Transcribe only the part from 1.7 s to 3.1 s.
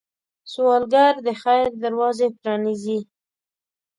دروازې پرانيزي